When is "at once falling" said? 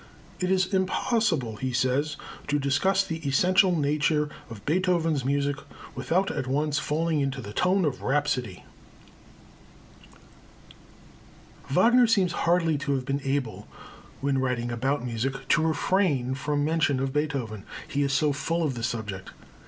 6.31-7.19